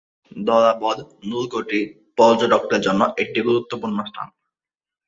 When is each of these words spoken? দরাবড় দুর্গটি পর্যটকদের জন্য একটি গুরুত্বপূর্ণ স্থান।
দরাবড় 0.41 0.99
দুর্গটি 1.23 1.79
পর্যটকদের 2.17 2.81
জন্য 2.81 3.01
একটি 3.17 3.39
গুরুত্বপূর্ণ 3.41 3.97
স্থান। 4.05 4.27